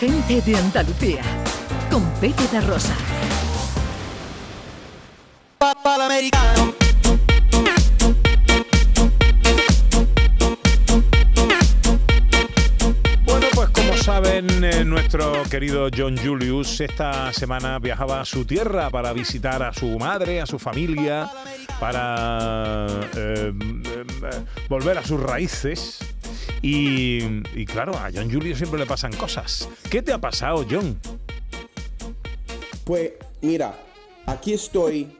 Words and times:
Gente 0.00 0.40
de 0.40 0.56
Andalucía, 0.56 1.20
con 1.90 2.02
Pepe 2.12 2.48
da 2.50 2.62
Rosa. 2.62 2.96
americano. 5.84 6.74
Bueno, 13.26 13.46
pues 13.54 13.68
como 13.68 13.94
saben, 13.98 14.64
eh, 14.64 14.84
nuestro 14.86 15.42
querido 15.50 15.90
John 15.94 16.16
Julius 16.16 16.80
esta 16.80 17.30
semana 17.34 17.78
viajaba 17.78 18.22
a 18.22 18.24
su 18.24 18.46
tierra 18.46 18.88
para 18.88 19.12
visitar 19.12 19.62
a 19.62 19.74
su 19.74 19.98
madre, 19.98 20.40
a 20.40 20.46
su 20.46 20.58
familia, 20.58 21.30
para 21.78 22.86
eh, 23.14 23.52
eh, 23.84 24.44
volver 24.66 24.96
a 24.96 25.04
sus 25.04 25.20
raíces. 25.20 26.09
Y, 26.62 27.18
y 27.54 27.64
claro, 27.64 27.94
a 27.96 28.10
John 28.14 28.30
Julius 28.30 28.58
siempre 28.58 28.78
le 28.78 28.86
pasan 28.86 29.12
cosas. 29.14 29.68
¿Qué 29.90 30.02
te 30.02 30.12
ha 30.12 30.18
pasado, 30.18 30.64
John? 30.68 31.00
Pues 32.84 33.12
mira, 33.40 33.78
aquí 34.26 34.52
estoy 34.52 35.16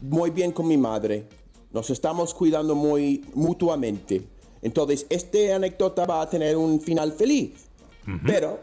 muy 0.00 0.30
bien 0.30 0.52
con 0.52 0.68
mi 0.68 0.76
madre. 0.76 1.26
Nos 1.72 1.90
estamos 1.90 2.32
cuidando 2.34 2.74
muy 2.74 3.24
mutuamente. 3.34 4.22
Entonces, 4.62 5.06
esta 5.08 5.56
anécdota 5.56 6.06
va 6.06 6.22
a 6.22 6.30
tener 6.30 6.56
un 6.56 6.80
final 6.80 7.12
feliz. 7.12 7.52
Pero 8.24 8.60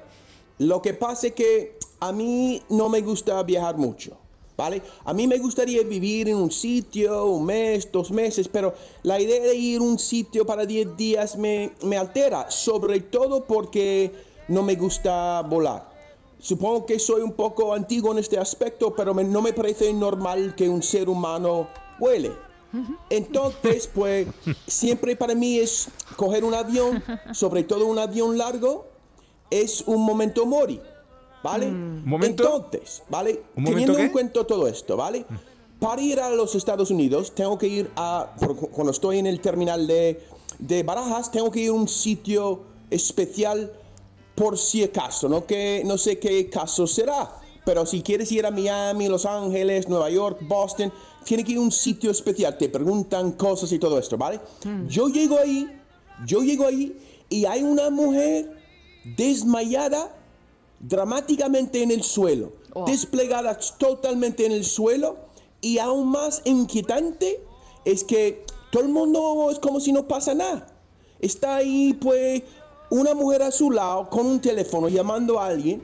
lo 0.57 0.81
que 0.81 0.93
pasa 0.93 1.27
es 1.27 1.33
que 1.33 1.77
a 1.99 2.11
mí 2.11 2.61
no 2.69 2.89
me 2.89 3.01
gusta 3.01 3.41
viajar 3.43 3.77
mucho. 3.77 4.17
¿Vale? 4.57 4.81
A 5.03 5.13
mí 5.13 5.27
me 5.27 5.37
gustaría 5.37 5.83
vivir 5.83 6.29
en 6.29 6.37
un 6.37 6.49
sitio, 6.49 7.25
un 7.25 7.45
mes, 7.45 7.91
dos 7.91 8.09
meses, 8.09 8.47
pero 8.47 8.73
la 9.03 9.19
idea 9.19 9.41
de 9.43 9.53
ir 9.55 9.79
a 9.81 9.83
un 9.83 9.99
sitio 9.99 10.45
para 10.45 10.65
10 10.65 10.95
días 10.95 11.37
me, 11.37 11.71
me 11.83 11.97
altera, 11.97 12.49
sobre 12.49 13.01
todo 13.01 13.43
porque 13.43 14.13
no 14.47 14.63
me 14.63 14.75
gusta 14.75 15.41
volar. 15.41 15.93
Supongo 16.39 16.85
que 16.85 16.99
soy 16.99 17.21
un 17.21 17.33
poco 17.33 17.73
antiguo 17.73 18.13
en 18.13 18.19
este 18.19 18.37
aspecto, 18.37 18.95
pero 18.95 19.13
me- 19.13 19.23
no 19.25 19.41
me 19.41 19.51
parece 19.51 19.91
normal 19.91 20.55
que 20.55 20.69
un 20.69 20.81
ser 20.81 21.09
humano 21.09 21.67
vuele. 21.99 22.31
Entonces, 23.09 23.87
pues, 23.93 24.27
siempre 24.67 25.15
para 25.15 25.35
mí 25.35 25.59
es 25.59 25.89
coger 26.15 26.43
un 26.45 26.53
avión, 26.53 27.03
sobre 27.33 27.63
todo 27.63 27.85
un 27.87 27.99
avión 27.99 28.37
largo, 28.37 28.85
es 29.49 29.83
un 29.85 30.01
momento 30.01 30.45
mori, 30.45 30.79
¿vale? 31.45 31.67
¿Momento? 31.67 32.43
Entonces, 32.43 33.03
¿vale? 33.07 33.43
¿Un 33.55 33.63
momento 33.63 33.71
Teniendo 33.71 33.99
en 33.99 34.07
qué? 34.07 34.11
cuenta 34.11 34.43
todo 34.45 34.67
esto, 34.67 34.97
¿vale? 34.97 35.25
Para 35.79 36.01
ir 36.01 36.19
a 36.19 36.29
los 36.31 36.55
Estados 36.55 36.89
Unidos, 36.89 37.33
tengo 37.35 37.57
que 37.57 37.67
ir 37.67 37.91
a, 37.95 38.33
cuando 38.71 38.91
estoy 38.91 39.19
en 39.19 39.27
el 39.27 39.39
terminal 39.39 39.85
de, 39.85 40.23
de 40.57 40.83
Barajas, 40.83 41.31
tengo 41.31 41.51
que 41.51 41.59
ir 41.59 41.69
a 41.69 41.73
un 41.73 41.87
sitio 41.87 42.63
especial 42.89 43.71
por 44.33 44.57
si 44.57 44.83
acaso, 44.83 45.29
no, 45.29 45.45
que, 45.45 45.83
no 45.85 45.97
sé 45.97 46.17
qué 46.19 46.49
caso 46.49 46.87
será, 46.87 47.29
pero 47.63 47.85
si 47.85 48.01
quieres 48.01 48.31
ir 48.31 48.45
a 48.45 48.51
Miami, 48.51 49.07
Los 49.07 49.25
Ángeles, 49.25 49.87
Nueva 49.87 50.09
York, 50.09 50.39
Boston, 50.41 50.91
tiene 51.23 51.43
que 51.43 51.53
ir 51.53 51.57
a 51.57 51.61
un 51.61 51.71
sitio 51.71 52.11
especial, 52.11 52.57
te 52.57 52.69
preguntan 52.69 53.33
cosas 53.33 53.71
y 53.71 53.79
todo 53.79 53.97
esto, 53.99 54.17
¿vale? 54.17 54.39
Yo 54.87 55.07
llego 55.09 55.37
ahí, 55.39 55.69
yo 56.25 56.41
llego 56.41 56.65
ahí 56.65 56.97
y 57.29 57.45
hay 57.45 57.63
una 57.63 57.89
mujer 57.89 58.51
desmayada 59.17 60.13
dramáticamente 60.87 61.81
en 61.81 61.91
el 61.91 62.03
suelo, 62.03 62.53
desplegada 62.85 63.57
totalmente 63.77 64.45
en 64.45 64.51
el 64.51 64.65
suelo 64.65 65.17
y 65.61 65.79
aún 65.79 66.09
más 66.09 66.41
inquietante 66.45 67.41
es 67.85 68.03
que 68.03 68.45
todo 68.71 68.83
el 68.83 68.89
mundo 68.89 69.49
es 69.51 69.59
como 69.59 69.79
si 69.79 69.91
no 69.91 70.07
pasa 70.07 70.33
nada. 70.33 70.67
Está 71.19 71.55
ahí 71.55 71.93
pues 71.93 72.43
una 72.89 73.15
mujer 73.15 73.41
a 73.41 73.51
su 73.51 73.71
lado 73.71 74.09
con 74.09 74.25
un 74.25 74.39
teléfono 74.39 74.89
llamando 74.89 75.39
a 75.39 75.47
alguien 75.47 75.81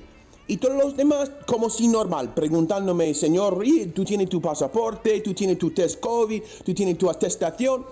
y 0.48 0.58
todos 0.58 0.76
los 0.76 0.98
demás 0.98 1.32
como 1.48 1.70
si 1.70 1.88
normal, 1.88 2.34
preguntándome, 2.34 3.14
señor, 3.14 3.62
¿y 3.66 3.88
tú 3.88 4.04
tienes 4.04 4.30
tu 4.30 4.42
pasaporte, 4.42 5.22
tú 5.22 5.34
tienes 5.34 5.58
tu 5.58 5.72
test 5.72 6.00
COVID, 6.00 6.44
tú 6.66 6.74
tienes 6.74 6.98
tu 6.98 7.10
atestación. 7.10 7.86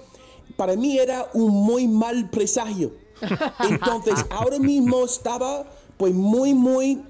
Para 0.57 0.75
mí 0.75 0.99
era 0.99 1.29
un 1.33 1.51
muy 1.51 1.87
mal 1.87 2.29
presagio. 2.29 2.91
Entonces, 3.69 4.25
ahora 4.29 4.59
mismo 4.59 5.05
estaba 5.05 5.65
pues 5.99 6.13
muy, 6.13 6.53
muy, 6.53 7.01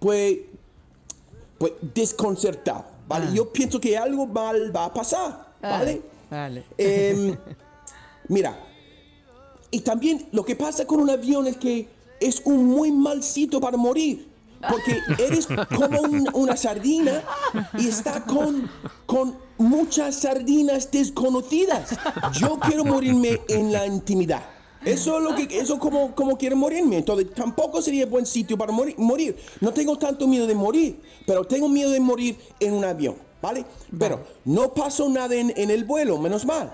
pues, 0.00 0.36
pues 1.56 1.72
desconcertado, 1.94 2.84
¿vale? 3.08 3.32
Yo 3.32 3.50
pienso 3.50 3.80
que 3.80 3.96
algo 3.96 4.26
mal 4.26 4.70
va 4.76 4.84
a 4.84 4.92
pasar, 4.92 5.46
¿vale? 5.62 6.02
Vale. 6.30 6.64
Em, 6.76 7.34
mira, 8.28 8.54
y 9.70 9.80
también 9.80 10.28
lo 10.32 10.44
que 10.44 10.56
pasa 10.56 10.86
con 10.86 11.00
un 11.00 11.08
avión 11.08 11.46
es 11.46 11.56
que 11.56 11.88
es 12.20 12.42
un 12.44 12.66
muy 12.66 12.92
mal 12.92 13.22
sitio 13.22 13.60
para 13.62 13.78
morir. 13.78 14.28
Porque 14.68 14.98
eres 15.18 15.46
como 15.46 16.00
un- 16.02 16.28
una 16.34 16.56
sardina 16.56 17.22
y 17.78 17.88
está 17.88 18.24
con, 18.24 18.70
con 19.06 19.36
muchas 19.58 20.16
sardinas 20.16 20.90
desconocidas. 20.90 21.90
Yo 22.32 22.58
quiero 22.60 22.84
morirme 22.84 23.40
en 23.48 23.72
la 23.72 23.86
intimidad. 23.86 24.42
Eso 24.84 25.18
es 25.18 25.24
lo 25.24 25.34
que, 25.34 25.58
eso 25.58 25.78
como, 25.78 26.14
como 26.14 26.36
quiero 26.36 26.56
morirme. 26.56 26.98
Entonces 26.98 27.32
tampoco 27.34 27.80
sería 27.82 28.06
buen 28.06 28.26
sitio 28.26 28.56
para 28.58 28.72
morir, 28.72 28.94
morir. 28.98 29.36
No 29.60 29.72
tengo 29.72 29.96
tanto 29.98 30.26
miedo 30.28 30.46
de 30.46 30.54
morir, 30.54 31.00
pero 31.26 31.44
tengo 31.44 31.68
miedo 31.68 31.90
de 31.90 32.00
morir 32.00 32.36
en 32.60 32.74
un 32.74 32.84
avión, 32.84 33.16
¿vale? 33.40 33.64
Pero 33.98 34.20
no 34.44 34.74
pasó 34.74 35.08
nada 35.08 35.34
en, 35.34 35.52
en 35.56 35.70
el 35.70 35.84
vuelo, 35.84 36.18
menos 36.18 36.44
mal. 36.44 36.72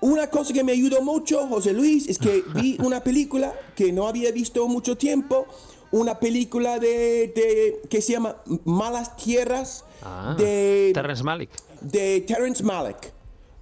Una 0.00 0.26
cosa 0.28 0.52
que 0.52 0.64
me 0.64 0.72
ayudó 0.72 1.00
mucho, 1.00 1.46
José 1.46 1.72
Luis, 1.72 2.08
es 2.08 2.18
que 2.18 2.42
vi 2.54 2.76
una 2.84 3.02
película 3.02 3.54
que 3.76 3.92
no 3.92 4.08
había 4.08 4.30
visto 4.32 4.66
mucho 4.68 4.96
tiempo, 4.96 5.46
una 5.92 6.18
película 6.18 6.78
de, 6.78 7.32
de- 7.34 7.82
que 7.88 8.00
se 8.02 8.12
llama 8.12 8.36
Malas 8.64 9.16
Tierras 9.16 9.84
Ah, 10.04 10.34
de, 10.36 10.90
Terrence 10.92 11.22
Malick. 11.22 11.50
de 11.80 12.20
Terrence 12.22 12.62
Malick. 12.64 13.12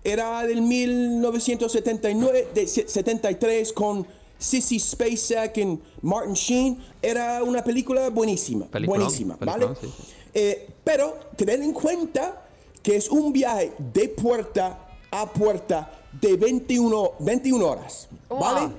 Era 0.03 0.43
del 0.47 0.63
1979, 0.63 2.49
de 2.55 2.67
se- 2.67 2.89
73 2.89 3.73
con 3.73 4.07
Sissy 4.39 4.79
Spacek 4.79 5.57
y 5.59 5.79
Martin 6.03 6.33
Sheen. 6.35 6.79
Era 7.03 7.43
una 7.43 7.63
película 7.63 8.09
buenísima, 8.11 8.67
Peliculón, 8.67 9.01
buenísima, 9.03 9.37
peliculón, 9.37 9.75
¿vale? 9.75 9.81
sí, 9.81 9.95
sí. 10.05 10.13
Eh, 10.33 10.69
pero 10.85 11.19
tener 11.37 11.61
en 11.63 11.73
cuenta 11.73 12.47
que 12.83 12.97
es 12.97 13.09
un 13.11 13.33
viaje 13.33 13.73
de 13.93 14.09
puerta 14.09 14.87
a 15.11 15.31
puerta 15.31 15.93
de 16.21 16.37
21, 16.37 17.13
21 17.19 17.67
horas, 17.69 18.09
¿vale? 18.29 18.73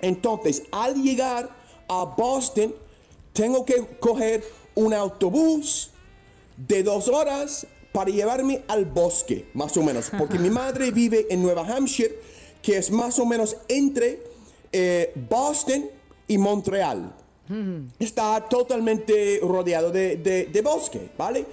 Entonces, 0.00 0.62
al 0.72 0.94
llegar 1.02 1.48
a 1.88 2.04
Boston, 2.04 2.74
tengo 3.32 3.64
que 3.64 3.86
coger 4.00 4.42
un 4.74 4.94
autobús 4.94 5.90
de 6.56 6.82
dos 6.82 7.08
horas 7.08 7.66
para 7.92 8.10
llevarme 8.10 8.62
al 8.68 8.84
bosque, 8.84 9.46
más 9.54 9.76
o 9.76 9.82
menos, 9.82 10.10
porque 10.16 10.38
mi 10.38 10.50
madre 10.50 10.90
vive 10.90 11.26
en 11.30 11.42
Nueva 11.42 11.62
Hampshire, 11.66 12.18
que 12.62 12.76
es 12.76 12.90
más 12.90 13.18
o 13.18 13.26
menos 13.26 13.56
entre 13.68 14.22
eh, 14.72 15.12
Boston 15.28 15.90
y 16.28 16.38
Montreal. 16.38 17.14
Está 17.98 18.46
totalmente 18.48 19.40
rodeado 19.42 19.90
de, 19.90 20.16
de- 20.18 20.44
de 20.46 20.62
bosque, 20.62 21.10
¿vale? 21.18 21.44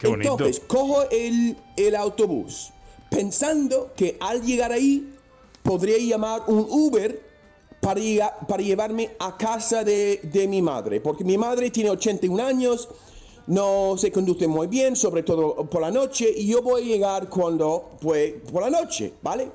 Qué 0.00 0.08
bonito. 0.08 0.32
Entonces, 0.32 0.60
cojo 0.66 1.04
el, 1.10 1.56
el 1.76 1.94
autobús 1.94 2.70
pensando 3.08 3.92
que 3.96 4.16
al 4.18 4.42
llegar 4.42 4.72
ahí 4.72 5.14
podría 5.62 5.98
llamar 5.98 6.42
un 6.48 6.66
Uber 6.68 7.22
para, 7.80 8.00
llegar- 8.00 8.44
para 8.48 8.60
llevarme 8.62 9.10
a 9.20 9.36
casa 9.36 9.84
de, 9.84 10.18
de 10.24 10.48
mi 10.48 10.60
madre, 10.62 11.00
porque 11.00 11.22
mi 11.22 11.38
madre 11.38 11.70
tiene 11.70 11.90
81 11.90 12.44
años, 12.44 12.88
no 13.46 13.94
se 13.96 14.10
conduce 14.10 14.46
muy 14.48 14.66
bien, 14.66 14.96
sobre 14.96 15.22
todo 15.22 15.54
por 15.66 15.80
la 15.80 15.90
noche, 15.90 16.32
y 16.36 16.46
yo 16.48 16.62
voy 16.62 16.82
a 16.82 16.84
llegar 16.84 17.28
cuando, 17.28 17.90
pues, 18.00 18.34
por 18.52 18.62
la 18.62 18.70
noche, 18.70 19.14
¿vale? 19.22 19.50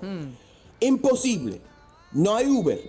Imposible, 0.79 1.62
no 2.13 2.35
hay 2.35 2.47
Uber, 2.47 2.81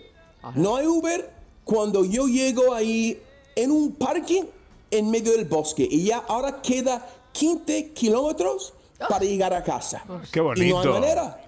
no 0.54 0.76
hay 0.76 0.86
Uber 0.86 1.30
cuando 1.64 2.04
yo 2.04 2.26
llego 2.26 2.72
ahí 2.72 3.20
en 3.54 3.70
un 3.70 3.92
parking 3.92 4.42
en 4.90 5.10
medio 5.10 5.32
del 5.32 5.44
bosque, 5.44 5.86
y 5.90 6.04
ya 6.04 6.18
ahora 6.18 6.60
queda 6.62 7.06
15 7.32 7.92
kilómetros 7.92 8.74
para 9.08 9.24
llegar 9.24 9.52
a 9.54 9.62
casa. 9.62 10.04
Qué 10.30 10.40
Y 10.40 10.42
no 10.42 10.50
hay 10.52 10.70
bonito. 10.72 10.92
manera. 10.92 11.38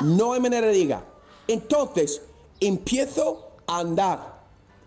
No 0.00 0.32
hay 0.32 0.40
manera 0.40 0.66
de 0.68 0.74
llegar. 0.74 1.04
Entonces, 1.46 2.22
empiezo 2.60 3.50
a 3.66 3.80
andar. 3.80 4.35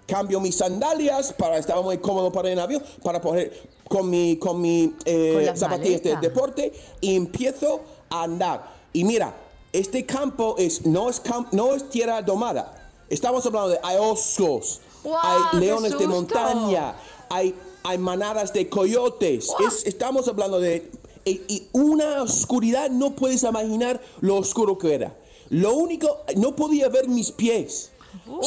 Cambio 0.10 0.40
mis 0.40 0.56
sandalias 0.56 1.34
para 1.34 1.58
estar 1.58 1.82
muy 1.82 1.98
cómodo 2.00 2.32
para 2.32 2.50
el 2.52 2.60
avión, 2.60 2.84
para 3.04 3.22
poner 3.22 3.52
con 3.88 4.10
mi, 4.10 4.38
con 4.38 4.60
mi 4.62 4.94
eh, 5.06 5.32
Con 5.36 5.46
las 5.46 5.60
zapatillas 5.60 6.02
de 6.04 6.10
deporte 6.22 6.74
y 7.02 7.16
empiezo 7.16 7.82
a 8.10 8.24
andar. 8.24 8.74
Y 8.94 9.04
mira, 9.04 9.36
este 9.72 10.06
campo 10.06 10.56
es, 10.58 10.86
no, 10.86 11.10
es 11.10 11.22
cam- 11.24 11.48
no 11.52 11.76
es 11.76 11.90
tierra 11.90 12.22
domada. 12.22 12.76
Estamos 13.10 13.46
hablando 13.46 13.70
de 13.70 13.80
hay 13.84 13.98
osos, 14.00 14.82
¡Guau, 15.04 15.20
hay 15.54 15.60
leones 15.60 15.98
de 15.98 16.08
montaña, 16.08 16.96
hay, 17.30 17.56
hay 17.84 17.98
manadas 17.98 18.52
de 18.54 18.68
coyotes. 18.70 19.50
Es- 19.68 19.86
estamos 19.86 20.28
hablando 20.28 20.60
de... 20.60 20.92
Y, 21.26 21.42
y 21.48 21.68
una 21.74 22.24
oscuridad, 22.24 22.90
no 22.90 23.12
puedes 23.16 23.44
imaginar 23.44 24.02
lo 24.22 24.38
oscuro 24.38 24.78
que 24.78 24.94
era. 24.96 25.16
Lo 25.50 25.74
único, 25.74 26.20
no 26.38 26.56
podía 26.56 26.88
ver 26.90 27.08
mis 27.08 27.32
pies. 27.32 27.92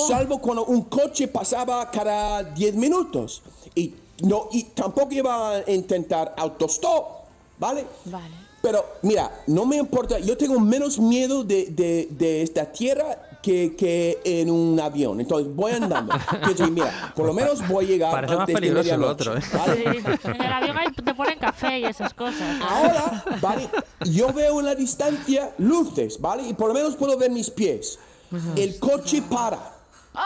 Salvo 0.08 0.38
cuando 0.38 0.64
un 0.64 0.82
coche 0.84 1.28
pasaba 1.28 1.90
cada 1.90 2.42
10 2.42 2.74
minutos. 2.74 3.42
Y, 3.74 3.94
no, 4.22 4.48
y 4.52 4.64
tampoco 4.64 5.12
iba 5.12 5.56
a 5.58 5.70
intentar 5.70 6.34
autostop, 6.36 7.06
¿vale? 7.58 7.84
Vale. 8.06 8.42
Pero 8.60 8.84
mira, 9.02 9.42
no 9.48 9.66
me 9.66 9.76
importa, 9.76 10.20
yo 10.20 10.36
tengo 10.36 10.60
menos 10.60 10.98
miedo 11.00 11.42
de, 11.42 11.66
de- 11.66 12.06
de 12.12 12.42
esta 12.42 12.70
tierra 12.70 13.38
que, 13.42 13.74
que 13.74 14.20
en 14.22 14.48
un 14.52 14.78
avión. 14.78 15.20
Entonces 15.20 15.52
voy 15.52 15.72
andando. 15.72 16.14
Pienso, 16.44 16.68
mira, 16.68 17.12
por 17.16 17.26
lo 17.26 17.32
menos 17.34 17.66
voy 17.66 17.86
a 17.86 17.88
llegar 17.88 18.12
Parece 18.12 18.34
más 18.34 18.40
antes 18.42 18.54
de 18.54 18.60
peligroso 18.60 18.94
el 18.94 18.98
medianoche, 19.00 19.30
otro, 19.30 19.36
¿eh? 19.36 19.42
¿vale? 19.52 20.00
Sí, 20.22 20.28
en 20.28 20.40
el 20.42 20.52
avión 20.52 20.78
hay- 20.78 20.92
te 20.92 21.14
ponen 21.14 21.38
café 21.40 21.80
y 21.80 21.84
esas 21.86 22.14
cosas. 22.14 22.60
Ahora, 22.62 23.24
¿vale? 23.40 23.68
Yo 24.04 24.32
veo 24.32 24.60
en 24.60 24.66
la 24.66 24.76
distancia 24.76 25.52
luces, 25.58 26.20
¿vale? 26.20 26.44
Y 26.48 26.54
por 26.54 26.68
lo 26.68 26.74
menos 26.74 26.94
puedo 26.94 27.18
ver 27.18 27.32
mis 27.32 27.50
pies. 27.50 27.98
El 28.56 28.78
coche 28.78 29.22
para. 29.22 29.70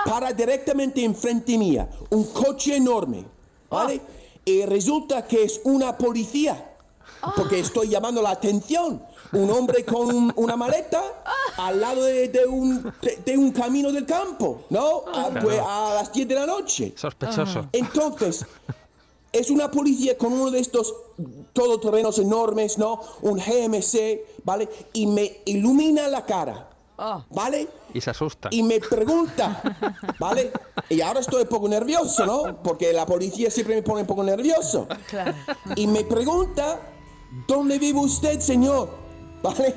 Para 0.04 0.32
directamente 0.32 1.04
enfrente 1.04 1.56
mía. 1.56 1.88
Un 2.10 2.24
coche 2.24 2.76
enorme, 2.76 3.24
¿vale? 3.70 4.00
Y 4.44 4.64
resulta 4.64 5.26
que 5.26 5.44
es 5.44 5.60
una 5.64 5.96
policía. 5.96 6.72
Porque 7.36 7.58
estoy 7.60 7.88
llamando 7.88 8.20
la 8.22 8.30
atención. 8.30 9.02
Un 9.32 9.50
hombre 9.50 9.84
con 9.84 10.14
un- 10.14 10.32
una 10.36 10.56
maleta 10.56 11.02
al 11.56 11.80
lado 11.80 12.04
de, 12.04 12.28
de 12.28 12.46
un, 12.46 12.82
de, 13.02 13.16
de 13.24 13.36
un 13.38 13.50
camino 13.50 13.90
del 13.90 14.06
campo, 14.06 14.62
¿no? 14.70 15.02
A, 15.12 15.30
pues, 15.40 15.60
a 15.64 15.94
las 15.94 16.12
10 16.12 16.28
de 16.28 16.34
la 16.36 16.46
noche. 16.46 16.92
Sospechoso. 16.96 17.66
Entonces, 17.72 18.44
es 19.32 19.50
una 19.50 19.68
policía 19.70 20.16
con 20.16 20.32
uno 20.32 20.50
de 20.50 20.60
estos 20.60 20.94
todoterrenos 21.52 22.18
enormes, 22.18 22.78
¿no? 22.78 23.00
Un 23.22 23.38
GMC, 23.38 24.20
¿vale? 24.44 24.68
Y 24.92 25.06
me 25.06 25.40
ilumina 25.46 26.06
la 26.08 26.24
cara, 26.24 26.68
¿vale? 27.30 27.68
Y 27.92 28.00
se 28.00 28.10
asusta. 28.10 28.48
Y 28.52 28.62
me 28.62 28.80
pregunta, 28.80 29.62
¿vale? 30.18 30.52
Y 30.88 31.00
ahora 31.00 31.20
estoy 31.20 31.42
un 31.42 31.48
poco 31.48 31.68
nervioso, 31.68 32.26
¿no? 32.26 32.62
Porque 32.62 32.92
la 32.92 33.06
policía 33.06 33.50
siempre 33.50 33.74
me 33.76 33.82
pone 33.82 34.02
un 34.02 34.06
poco 34.06 34.22
nervioso. 34.22 34.86
Claro. 35.08 35.34
Y 35.74 35.86
me 35.86 36.04
pregunta, 36.04 36.80
¿dónde 37.46 37.78
vive 37.78 37.98
usted, 37.98 38.40
señor? 38.40 38.90
¿Vale? 39.42 39.74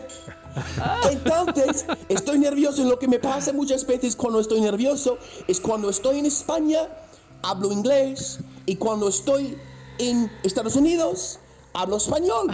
Entonces, 1.12 1.86
estoy 2.08 2.40
nervioso. 2.40 2.84
Lo 2.84 2.98
que 2.98 3.08
me 3.08 3.20
pasa 3.20 3.54
muchas 3.54 3.86
veces 3.86 4.16
cuando 4.16 4.40
estoy 4.40 4.62
nervioso 4.62 5.18
es 5.48 5.60
cuando 5.60 5.90
estoy 5.90 6.20
en 6.20 6.26
España, 6.26 6.88
hablo 7.44 7.72
inglés. 7.72 8.40
Y 8.66 8.76
cuando 8.76 9.10
estoy 9.10 9.58
en 9.98 10.32
Estados 10.44 10.76
Unidos, 10.76 11.40
hablo 11.74 11.98
español. 11.98 12.48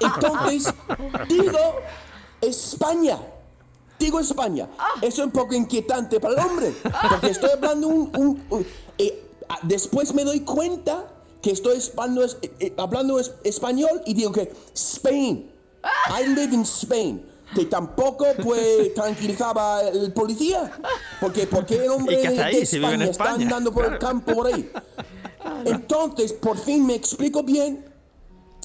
Entonces, 0.00 0.72
digo 1.28 1.58
España. 2.40 3.18
Digo 4.00 4.18
España. 4.18 4.68
Eso 5.02 5.20
es 5.22 5.26
un 5.26 5.30
poco 5.30 5.54
inquietante 5.54 6.18
para 6.18 6.34
el 6.34 6.40
hombre. 6.40 6.74
Porque 7.10 7.28
estoy 7.28 7.50
hablando 7.50 7.86
un... 7.86 8.10
un- 8.16 8.42
un- 8.50 8.66
eh, 8.98 9.22
ah, 9.48 9.58
después 9.62 10.12
me 10.14 10.24
doy 10.24 10.40
cuenta 10.40 11.06
que 11.42 11.50
estoy 11.52 11.78
hablando, 11.96 12.24
es- 12.24 12.38
eh, 12.58 12.74
hablando 12.78 13.20
es- 13.20 13.32
español 13.44 14.02
y 14.06 14.14
digo 14.14 14.32
que 14.32 14.52
Spain. 14.74 15.50
I 16.18 16.26
live 16.28 16.54
in 16.54 16.62
Spain. 16.62 17.26
Que 17.54 17.66
tampoco 17.66 18.24
pues 18.42 18.94
tranquilizaba 18.94 19.82
el 19.82 20.12
policía. 20.14 20.72
Porque, 21.20 21.46
porque 21.46 21.84
el 21.84 21.90
hombre 21.90 22.16
¿Y 22.18 22.22
qué 22.22 22.28
hace 22.28 22.36
de 22.36 22.42
ahí 22.42 22.66
si 22.66 22.76
en 22.76 22.84
España 22.84 23.04
está 23.04 23.24
España? 23.24 23.44
andando 23.44 23.72
por 23.72 23.84
el 23.84 23.98
Claro. 23.98 24.06
campo 24.06 24.32
por 24.34 24.46
ahí. 24.46 24.70
Entonces, 25.66 26.32
por 26.32 26.56
fin 26.56 26.86
me 26.86 26.94
explico 26.94 27.42
bien 27.42 27.84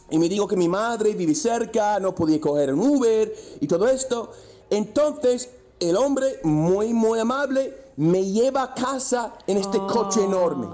y 0.10 0.18
me 0.20 0.30
digo 0.30 0.48
que 0.48 0.56
mi 0.56 0.68
madre 0.70 1.14
vive 1.14 1.34
cerca, 1.36 2.00
no 2.00 2.14
podía 2.16 2.40
coger 2.40 2.74
un 2.74 2.80
Uber 2.82 3.34
y 3.60 3.68
todo 3.68 3.88
esto. 3.88 4.32
Entonces, 4.70 5.50
el 5.80 5.96
hombre, 5.98 6.40
muy, 6.44 6.94
muy 6.94 7.20
amable, 7.20 7.86
me 7.98 8.26
lleva 8.26 8.64
a 8.64 8.74
casa 8.74 9.34
en 9.48 9.58
este 9.58 9.78
coche 9.78 10.24
enorme. 10.24 10.68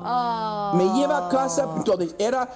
Me 0.74 0.94
lleva 0.98 1.28
a 1.28 1.30
casa, 1.30 1.70
entonces 1.76 2.16
era, 2.18 2.50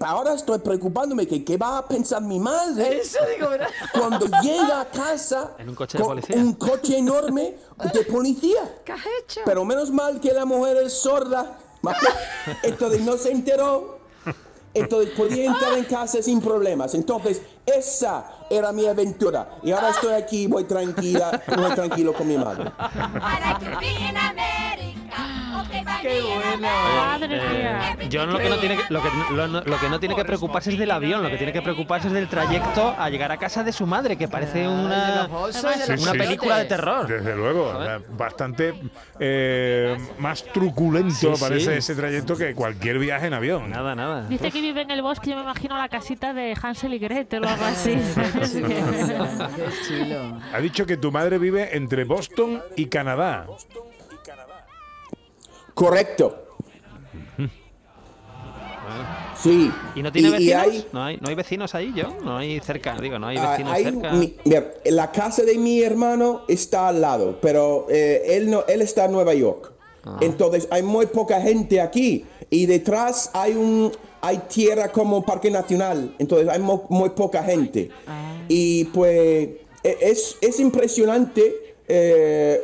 ahora 0.00 0.34
estoy 0.34 0.58
preocupándome 0.58 1.26
que 1.26 1.44
qué 1.44 1.56
va 1.56 1.78
a 1.78 1.88
pensar 1.88 2.20
mi 2.22 2.38
madre 2.38 2.98
Eso 3.00 3.18
digo, 3.34 3.48
¿verdad? 3.48 3.68
cuando 3.92 4.26
llega 4.42 4.82
a 4.82 4.84
casa 4.86 5.52
En 5.58 5.70
un 5.70 5.74
coche 5.74 5.96
de 5.96 6.04
policía. 6.04 6.36
un 6.36 6.52
coche 6.54 6.98
enorme 6.98 7.56
de 7.92 8.04
policía. 8.04 8.74
¿Qué 8.84 8.92
has 8.92 9.00
hecho? 9.22 9.40
Pero 9.44 9.64
menos 9.64 9.90
mal 9.90 10.20
que 10.20 10.32
la 10.32 10.44
mujer 10.44 10.76
es 10.78 10.92
sorda. 10.92 11.58
Entonces 12.62 13.00
no 13.00 13.16
se 13.16 13.32
enteró. 13.32 13.98
Entonces 14.72 15.10
podía 15.16 15.46
entrar 15.46 15.72
en 15.76 15.84
casa 15.84 16.22
sin 16.22 16.40
problemas. 16.40 16.94
Entonces 16.94 17.40
esa 17.78 18.24
era 18.48 18.72
mi 18.72 18.86
aventura. 18.86 19.58
Y 19.62 19.72
ahora 19.72 19.90
estoy 19.90 20.12
aquí, 20.12 20.46
voy 20.46 20.64
tranquila, 20.64 21.42
muy 21.56 21.70
tranquilo 21.74 22.12
con 22.12 22.28
mi 22.28 22.36
madre. 22.36 22.72
Qué 26.02 26.20
bueno. 26.22 26.68
Madre 26.96 27.28
mía. 27.28 27.96
Eh, 28.00 28.08
John 28.12 28.32
lo 28.32 28.38
que 28.38 28.48
no 28.48 28.56
tiene 28.58 28.76
que, 28.76 28.82
lo 28.92 29.02
que, 29.02 29.08
lo, 29.34 29.48
no- 29.48 29.60
lo 29.62 29.78
que 29.78 29.88
no 29.88 30.00
tiene 30.00 30.14
que 30.16 30.24
preocuparse 30.24 30.70
es 30.72 30.78
del 30.78 30.90
avión, 30.90 31.22
lo 31.22 31.28
que 31.30 31.36
tiene 31.36 31.52
que 31.52 31.62
preocuparse 31.62 32.08
es 32.08 32.12
del 32.14 32.28
trayecto 32.28 32.94
a 32.98 33.08
llegar 33.10 33.30
a 33.32 33.36
casa 33.36 33.62
de 33.64 33.72
su 33.72 33.86
madre, 33.86 34.16
que 34.16 34.28
parece 34.28 34.66
una, 34.66 35.28
una 35.30 35.52
sí. 36.12 36.18
película 36.18 36.58
de 36.58 36.64
terror. 36.64 37.06
Desde 37.06 37.36
luego, 37.36 37.78
bastante 38.16 38.74
eh, 39.18 39.96
más 40.18 40.44
truculento 40.44 41.10
Sí, 41.14 41.28
sí. 41.34 41.40
parece 41.40 41.76
ese 41.76 41.94
trayecto 41.94 42.36
que 42.36 42.54
cualquier 42.54 42.98
viaje 42.98 43.26
en 43.26 43.34
avión. 43.34 43.70
Nada, 43.70 43.94
nada. 43.94 44.26
Dice 44.28 44.50
que 44.50 44.60
vive 44.60 44.82
en 44.82 44.90
el 44.90 45.02
bosque, 45.02 45.30
yo 45.30 45.36
me 45.36 45.42
imagino 45.42 45.76
la 45.76 45.88
casita 45.88 46.32
de 46.32 46.56
Hansel 46.60 46.94
y 46.94 46.98
Gretel 46.98 47.44
o 47.44 47.48
algo 47.48 47.64
así. 47.64 47.98
¿sabes? 48.14 48.50
Sí, 48.50 48.62
Que- 48.62 48.74
qué 48.74 50.04
chulo. 50.04 50.38
Ha 50.52 50.60
dicho 50.60 50.86
que 50.86 50.96
tu 50.96 51.10
madre 51.12 51.38
vive 51.38 51.76
entre 51.76 52.04
Boston 52.04 52.62
y 52.76 52.86
Canadá. 52.86 53.46
Correcto. 55.80 56.36
Sí. 59.42 59.70
¿Y 59.94 60.02
no 60.02 60.12
tiene 60.12 60.28
y 60.28 60.32
vecinos? 60.32 60.62
hay- 60.62 60.86
¿No, 60.92 61.02
hay, 61.04 61.16
¿No 61.16 61.28
hay 61.30 61.34
vecinos 61.34 61.74
ahí, 61.74 61.94
John? 61.96 62.16
No 62.22 62.36
hay 62.36 62.60
cerca, 62.60 62.94
digo, 63.00 63.18
no 63.18 63.28
hay 63.28 63.38
Ah, 63.38 63.52
vecinos 63.52 63.72
hay- 63.72 63.84
cerca. 63.84 64.12
mi- 64.12 64.34
mira, 64.44 64.74
la 64.84 65.10
casa 65.10 65.42
de 65.44 65.56
mi 65.56 65.80
hermano 65.82 66.42
está 66.48 66.88
al 66.88 67.00
lado, 67.00 67.38
pero 67.40 67.86
eh, 67.88 68.22
él 68.36 68.50
no, 68.50 68.64
él 68.68 68.82
está 68.82 69.06
en 69.06 69.12
Nueva 69.12 69.32
York. 69.32 69.72
Ah. 70.04 70.18
Entonces 70.20 70.68
hay 70.70 70.82
muy 70.82 71.06
poca 71.06 71.40
gente 71.40 71.80
aquí 71.80 72.26
y 72.50 72.66
detrás 72.66 73.30
hay 73.32 73.54
un 73.54 73.90
hay 74.20 74.36
tierra 74.52 74.92
como 74.92 75.24
parque 75.24 75.50
nacional. 75.50 76.14
Entonces 76.18 76.46
hay 76.50 76.58
mo- 76.58 76.84
muy, 76.90 77.08
poca 77.10 77.42
gente 77.42 77.88
Ah. 78.06 78.34
y 78.48 78.84
pues 78.84 79.48
e- 79.82 79.98
es, 80.02 80.36
es 80.42 80.60
impresionante. 80.60 81.54
eh, 81.92 82.62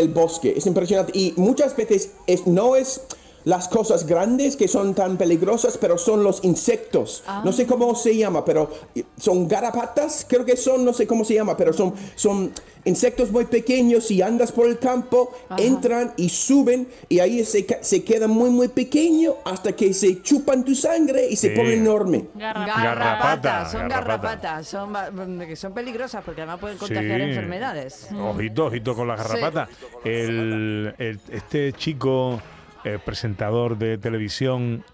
el 0.00 0.08
bosque. 0.08 0.54
Es 0.56 0.66
impresionante. 0.66 1.12
Y 1.16 1.34
muchas 1.36 1.76
veces 1.76 2.12
es, 2.26 2.46
no 2.46 2.76
es 2.76 3.00
las 3.44 3.68
cosas 3.68 4.06
grandes 4.06 4.56
que 4.56 4.68
son 4.68 4.94
tan 4.94 5.16
peligrosas, 5.16 5.78
pero 5.78 5.96
son 5.98 6.22
los 6.22 6.44
insectos. 6.44 7.22
No 7.44 7.52
sé 7.52 7.66
cómo 7.66 7.94
se 7.94 8.16
llama, 8.16 8.44
pero 8.44 8.70
son 9.18 9.48
garrapatas, 9.48 10.26
creo 10.28 10.44
que 10.44 10.56
son, 10.56 10.84
no 10.84 10.92
sé 10.92 11.06
cómo 11.06 11.24
se 11.24 11.34
llama, 11.34 11.56
pero 11.56 11.72
son, 11.72 11.94
son 12.16 12.52
insectos 12.84 13.30
muy 13.30 13.44
pequeños 13.44 14.10
y 14.10 14.22
andas 14.22 14.52
por 14.52 14.66
el 14.66 14.78
campo, 14.78 15.32
entran 15.58 16.12
y 16.16 16.28
suben 16.30 16.88
y 17.08 17.18
ahí 17.20 17.44
se, 17.44 17.66
se 17.82 18.02
queda 18.04 18.26
muy, 18.26 18.48
muy 18.50 18.68
pequeño 18.68 19.34
hasta 19.44 19.72
que 19.72 19.92
se 19.92 20.22
chupan 20.22 20.64
tu 20.64 20.74
sangre 20.74 21.28
y 21.28 21.36
se 21.36 21.50
Sí. 21.50 21.56
pone 21.56 21.74
enorme. 21.74 22.26
Garra- 22.34 22.66
Garrapata, 22.66 23.68
son 23.70 23.88
garrapata. 23.88 24.36
garrapatas, 24.38 24.66
son, 24.68 25.38
que 25.40 25.56
son 25.56 25.72
peligrosas 25.74 26.22
porque 26.24 26.42
además 26.42 26.60
pueden 26.60 26.78
contagiar 26.78 27.20
Sí. 27.20 27.26
enfermedades. 27.28 28.08
Ojito, 28.18 28.66
ojito 28.66 28.94
con 28.94 29.08
la 29.08 29.16
garrapata. 29.16 29.68
El, 30.04 30.94
el- 30.98 31.20
este 31.30 31.72
chico 31.74 32.40
eh, 32.84 32.98
presentador 33.04 33.76
de 33.78 33.98
televisión, 33.98 34.84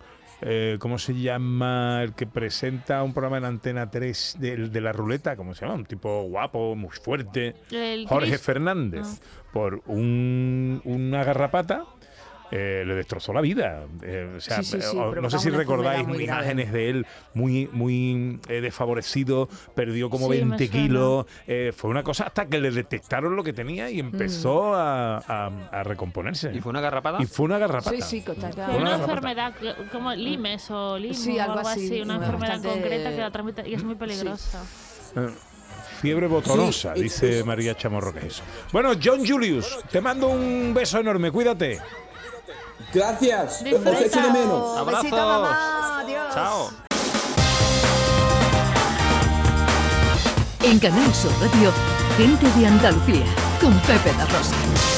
eh, 0.42 0.76
¿cómo 0.80 0.98
se 0.98 1.14
llama? 1.14 2.02
El 2.02 2.12
que 2.14 2.26
presenta 2.26 3.02
un 3.02 3.14
programa 3.14 3.38
en 3.38 3.44
Antena 3.46 3.90
3 3.90 4.36
de, 4.38 4.56
de 4.68 4.80
la 4.80 4.92
ruleta, 4.92 5.34
¿cómo 5.36 5.54
se 5.54 5.62
llama? 5.64 5.74
Un 5.76 5.86
tipo 5.86 6.22
guapo, 6.24 6.74
muy 6.76 6.90
fuerte. 6.90 7.54
El 7.70 8.06
Jorge 8.06 8.30
Chris. 8.30 8.42
Fernández. 8.42 9.06
Por 9.52 9.82
un- 9.86 10.82
una 10.84 11.24
garrapata. 11.24 11.84
Eh, 12.50 12.84
le 12.86 12.94
destrozó 12.94 13.32
la 13.32 13.40
vida. 13.40 13.84
Eh, 14.02 14.34
o 14.36 14.40
sea, 14.40 14.58
Sí, 14.62 14.64
sí, 14.64 14.82
sí, 14.82 14.96
eh, 14.96 15.20
no 15.20 15.30
sé 15.30 15.38
si 15.38 15.50
recordáis 15.50 16.06
grave. 16.06 16.24
imágenes 16.24 16.72
de 16.72 16.90
él 16.90 17.06
muy, 17.34 17.68
muy 17.72 18.40
eh, 18.48 18.60
desfavorecido, 18.60 19.48
perdió 19.74 20.10
como 20.10 20.26
Sí, 20.26 20.30
me 20.30 20.36
20 20.56 20.66
suena. 20.68 20.82
kilos. 20.86 21.26
eh, 21.46 21.72
fue 21.76 21.90
una 21.90 22.02
cosa 22.02 22.24
hasta 22.24 22.46
que 22.46 22.58
le 22.60 22.70
detectaron 22.70 23.34
lo 23.36 23.42
que 23.44 23.52
tenía 23.52 23.90
y 23.90 23.98
empezó 24.00 24.74
a, 24.74 25.18
a- 25.18 25.68
a 25.72 25.82
recomponerse. 25.82 26.52
¿Y 26.54 26.60
fue 26.60 26.70
una 26.70 26.80
garrapada? 26.80 27.18
Y 27.22 27.26
fue 27.26 27.46
una 27.46 27.58
garrapata. 27.58 27.90
Sí, 28.02 28.02
sí, 28.02 28.22
Fue 28.22 28.76
Una 28.78 28.94
enfermedad 28.96 29.54
como 29.92 30.14
limes 30.14 30.70
o 30.70 30.76
o 30.76 30.94
algo 30.96 31.58
así, 31.68 31.86
así, 31.86 32.00
una 32.00 32.16
una 32.16 32.26
enfermedad 32.26 32.62
concreta 32.62 33.10
que 33.10 33.18
la 33.18 33.30
transmite 33.30 33.68
y 33.68 33.74
es 33.74 33.82
muy 33.84 33.94
peligrosa. 33.96 34.62
Eh, 35.16 35.28
Fiebre 36.00 36.26
botonosa, 36.26 36.94
Sí, 36.94 37.02
dice 37.04 37.38
es- 37.40 37.46
María 37.46 37.74
Chamorro 37.74 38.12
que 38.12 38.18
es 38.20 38.24
eso. 38.26 38.42
Bueno, 38.72 38.92
John 39.02 39.26
Julius, 39.26 39.78
te 39.90 40.00
mando 40.00 40.28
un 40.28 40.72
beso 40.74 40.98
enorme, 41.00 41.30
cuídate. 41.30 41.80
Gracias. 42.92 43.62
Disfruta. 43.64 43.90
Os 43.90 44.00
echo 44.00 44.20
de 44.20 44.30
menos. 44.30 44.78
Abrazos. 44.78 45.02
Besito, 45.04 45.16
mamá. 45.16 46.00
Adiós. 46.00 46.34
Chao. 46.34 46.70
En 50.62 50.78
Canal 50.80 51.14
Sur 51.14 51.30
Radio, 51.40 51.72
gente 52.16 52.50
de 52.58 52.66
Andalucía 52.66 53.26
con 53.60 53.72
Pepe 53.80 54.12
da 54.14 54.24
Rosa. 54.24 54.95